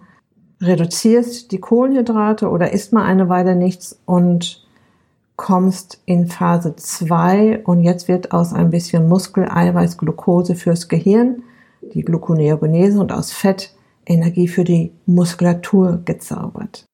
reduzierst 0.61 1.53
die 1.53 1.61
Kohlenhydrate 1.61 2.49
oder 2.49 2.73
isst 2.73 2.93
mal 2.93 3.05
eine 3.05 3.29
Weile 3.29 3.57
nichts 3.57 4.01
und 4.07 4.64
kommst 5.37 6.01
in 6.07 6.29
Phase 6.29 6.77
2 6.77 7.65
und 7.65 7.81
jetzt 7.81 8.09
wird 8.09 8.33
aus 8.33 8.53
ein 8.53 8.71
bisschen 8.71 9.09
Muskeleiweiß 9.09 9.99
Glucose 9.99 10.55
fürs 10.55 10.89
Gehirn, 10.89 11.43
die 11.93 12.03
Gluconeogenese 12.03 13.01
und 13.01 13.13
aus 13.13 13.33
Fett 13.33 13.75
Energie 14.07 14.49
für 14.49 14.65
die 14.65 14.93
Muskulatur 15.07 16.03
gezaubert. 16.05 16.85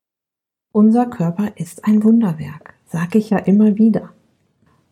Unser 0.72 1.06
Körper 1.06 1.48
ist 1.56 1.84
ein 1.84 2.04
Wunderwerk, 2.04 2.74
sage 2.86 3.18
ich 3.18 3.30
ja 3.30 3.38
immer 3.38 3.76
wieder. 3.76 4.10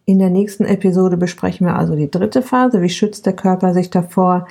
In 0.04 0.18
der 0.18 0.30
nächsten 0.30 0.64
Episode 0.64 1.16
besprechen 1.16 1.66
wir 1.66 1.76
also 1.76 1.94
die 1.94 2.10
dritte 2.10 2.42
Phase. 2.42 2.82
Wie 2.82 2.88
schützt 2.88 3.26
der 3.26 3.36
Körper 3.36 3.74
sich 3.74 3.90
davor, 3.90 4.48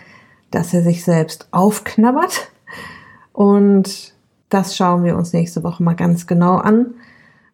dass 0.51 0.73
er 0.73 0.83
sich 0.83 1.03
selbst 1.03 1.47
aufknabbert? 1.51 2.51
Und 3.33 4.13
das 4.49 4.77
schauen 4.77 5.03
wir 5.03 5.17
uns 5.17 5.33
nächste 5.33 5.63
Woche 5.63 5.83
mal 5.83 5.95
ganz 5.95 6.27
genau 6.27 6.55
an. 6.55 6.93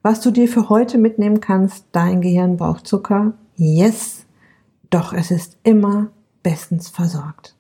Was 0.04 0.20
du 0.20 0.32
dir 0.32 0.50
für 0.50 0.68
heute 0.68 0.98
mitnehmen 0.98 1.40
kannst, 1.40 1.86
dein 1.94 2.20
Gehirn 2.20 2.58
braucht 2.58 2.86
Zucker. 2.86 3.32
Yes, 3.56 4.26
doch 4.90 5.14
es 5.14 5.32
ist 5.32 5.58
immer 5.64 6.10
bestens 6.44 6.90
versorgt. 6.90 7.56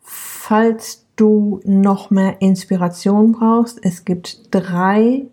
Falls 0.00 1.04
du 1.16 1.60
noch 1.64 2.08
mehr 2.10 2.40
Inspiration 2.40 3.32
brauchst, 3.32 3.78
es 3.82 4.06
gibt 4.06 4.54
drei 4.54 5.26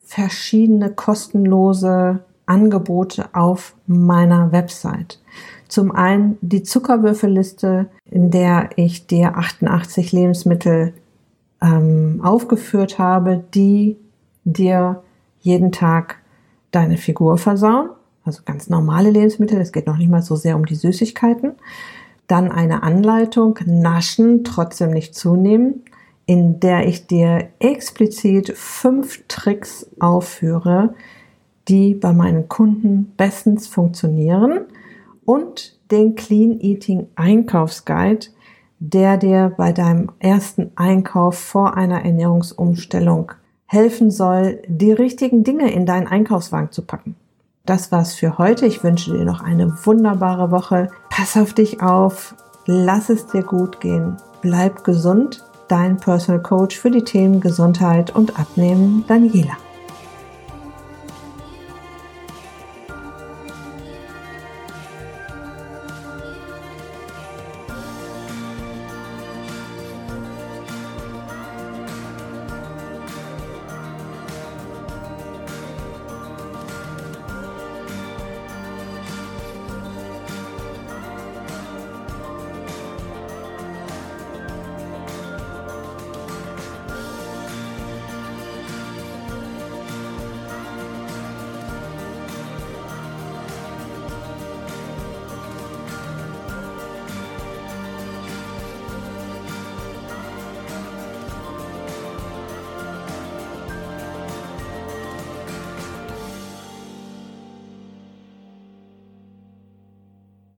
verschiedene 0.00 0.90
kostenlose 0.90 2.24
Angebote 2.46 3.28
auf 3.34 3.74
meiner 3.86 4.52
Website. 4.52 5.20
Zum 5.68 5.92
einen 5.92 6.38
die 6.40 6.62
Zuckerwürfelliste, 6.62 7.90
in 8.10 8.30
der 8.30 8.70
ich 8.76 9.06
dir 9.06 9.36
88 9.36 10.12
Lebensmittel 10.12 10.94
ähm, 11.60 12.22
aufgeführt 12.24 12.98
habe, 12.98 13.44
die 13.54 13.98
dir 14.44 15.02
jeden 15.42 15.70
Tag 15.70 16.16
deine 16.70 16.96
Figur 16.96 17.38
versauen. 17.38 17.90
Also 18.24 18.42
ganz 18.44 18.68
normale 18.68 19.10
Lebensmittel. 19.10 19.60
Es 19.60 19.72
geht 19.72 19.86
noch 19.86 19.98
nicht 19.98 20.10
mal 20.10 20.22
so 20.22 20.36
sehr 20.36 20.56
um 20.56 20.64
die 20.64 20.74
Süßigkeiten. 20.74 21.52
Dann 22.26 22.50
eine 22.50 22.82
Anleitung, 22.82 23.58
naschen, 23.66 24.44
trotzdem 24.44 24.90
nicht 24.90 25.14
zunehmen, 25.14 25.82
in 26.24 26.60
der 26.60 26.86
ich 26.86 27.06
dir 27.06 27.48
explizit 27.58 28.56
fünf 28.56 29.24
Tricks 29.28 29.90
aufführe, 29.98 30.94
die 31.68 31.94
bei 31.94 32.12
meinen 32.12 32.48
Kunden 32.48 33.12
bestens 33.16 33.66
funktionieren 33.66 34.60
und 35.24 35.78
den 35.90 36.14
Clean 36.14 36.58
Eating 36.60 37.08
Einkaufsguide, 37.16 38.28
der 38.78 39.16
dir 39.16 39.52
bei 39.56 39.72
deinem 39.72 40.10
ersten 40.18 40.70
Einkauf 40.76 41.38
vor 41.38 41.76
einer 41.76 42.04
Ernährungsumstellung 42.04 43.32
helfen 43.72 44.10
soll, 44.10 44.60
die 44.68 44.92
richtigen 44.92 45.44
Dinge 45.44 45.72
in 45.72 45.86
deinen 45.86 46.06
Einkaufswagen 46.06 46.70
zu 46.72 46.82
packen. 46.82 47.16
Das 47.64 47.90
war's 47.90 48.14
für 48.14 48.36
heute. 48.38 48.66
Ich 48.66 48.84
wünsche 48.84 49.12
dir 49.12 49.24
noch 49.24 49.40
eine 49.40 49.72
wunderbare 49.84 50.50
Woche. 50.50 50.90
Pass 51.08 51.36
auf 51.36 51.54
dich 51.54 51.80
auf. 51.80 52.34
Lass 52.66 53.08
es 53.08 53.26
dir 53.28 53.42
gut 53.42 53.80
gehen. 53.80 54.16
Bleib 54.42 54.84
gesund. 54.84 55.42
Dein 55.68 55.96
Personal 55.96 56.42
Coach 56.42 56.78
für 56.78 56.90
die 56.90 57.04
Themen 57.04 57.40
Gesundheit 57.40 58.14
und 58.14 58.38
Abnehmen, 58.38 59.04
Daniela. 59.08 59.56